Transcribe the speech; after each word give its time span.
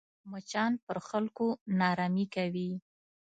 مچان 0.31 0.71
پر 0.85 0.97
خلکو 1.09 1.47
ناارامي 1.79 2.25
کوي 2.35 2.69